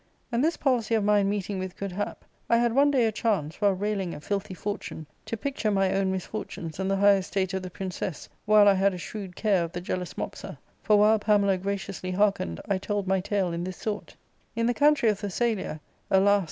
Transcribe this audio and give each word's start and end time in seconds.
And 0.31 0.43
this 0.43 0.57
policy 0.57 0.95
of 0.95 1.03
mine 1.03 1.29
meeting 1.29 1.59
with 1.59 1.77
good 1.77 1.91
hap, 1.91 2.25
I 2.49 2.57
had 2.57 2.73
one 2.73 2.89
day 2.89 3.05
a 3.05 3.11
chance, 3.11 3.61
while 3.61 3.73
railing 3.73 4.15
at 4.15 4.23
filthy 4.23 4.55
fortune, 4.55 5.05
to 5.27 5.37
picture 5.37 5.69
my 5.69 5.93
own 5.93 6.11
misfortunes 6.11 6.79
and 6.79 6.89
the 6.89 6.95
high 6.95 7.17
estate 7.17 7.53
of 7.53 7.61
the 7.61 7.69
princess, 7.69 8.27
while 8.45 8.67
I 8.67 8.73
had 8.73 8.95
a 8.95 8.97
shrewd 8.97 9.35
care 9.35 9.63
of 9.63 9.73
the 9.73 9.79
jealous 9.79 10.15
Mopsa; 10.17 10.57
for, 10.81 10.97
while 10.97 11.19
Pamela 11.19 11.59
graciously 11.59 12.09
hearkened, 12.09 12.59
I 12.67 12.79
told 12.79 13.07
my 13.07 13.19
tale 13.19 13.53
in 13.53 13.63
this 13.63 13.77
sort: 13.77 14.15
—"In 14.55 14.65
the 14.65 14.73
country 14.73 15.07
of 15.07 15.21
Thessalia— 15.21 15.79
alas 16.09 16.39